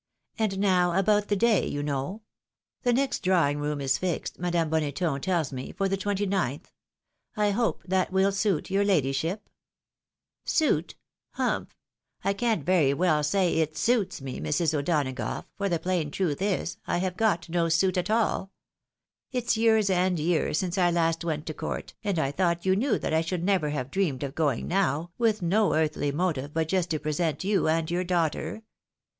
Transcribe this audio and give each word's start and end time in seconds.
And 0.39 0.57
now 0.57 0.97
about 0.97 1.27
the 1.27 1.35
day, 1.35 1.67
you 1.67 1.83
know. 1.83 2.23
The 2.81 2.91
next 2.91 3.21
drawing 3.21 3.59
room 3.59 3.79
is 3.79 3.99
fixed, 3.99 4.39
Madame 4.39 4.67
Boneton 4.71 5.21
tells 5.21 5.53
me, 5.53 5.71
for 5.73 5.87
the 5.87 5.95
29th— 5.95 6.71
I 7.37 7.51
hope 7.51 7.83
that 7.85 8.11
will 8.11 8.31
suit 8.31 8.71
your 8.71 8.83
ladyship?"" 8.83 9.47
Suit? 10.43 10.95
humph! 11.33 11.77
I 12.23 12.33
can't 12.33 12.65
very 12.65 12.95
well 12.95 13.21
say 13.21 13.53
it 13.57 13.77
suits 13.77 14.21
me 14.21 14.39
Mrs. 14.39 14.73
O'Donagough, 14.73 15.45
for 15.55 15.69
the 15.69 15.77
plain 15.77 16.09
truth 16.09 16.41
is, 16.41 16.77
I 16.87 16.97
have 16.97 17.15
got 17.15 17.47
no 17.47 17.69
suit 17.69 17.95
at 17.95 18.09
all. 18.09 18.49
832 19.31 19.31
THE 19.31 19.35
WIDOW 19.35 19.35
MAKEIED. 19.35 19.43
It's 19.43 19.57
years 19.57 19.89
and 19.91 20.19
years 20.19 20.57
since 20.57 20.77
I 20.79 20.89
last 20.89 21.23
went 21.23 21.45
to 21.45 21.53
court, 21.53 21.93
and 22.03 22.17
I 22.17 22.31
thought 22.31 22.65
you 22.65 22.75
knew 22.75 22.97
that 22.97 23.13
I 23.13 23.21
should 23.21 23.43
never 23.43 23.69
have 23.69 23.91
dreamed 23.91 24.23
of 24.23 24.33
going 24.33 24.67
now, 24.67 25.11
with 25.19 25.43
no 25.43 25.75
earthly 25.75 26.11
motive 26.11 26.55
but 26.55 26.69
just 26.69 26.89
to 26.89 26.97
present 26.97 27.43
you 27.43 27.67
and 27.67 27.91
your 27.91 28.03
daughter. 28.03 28.63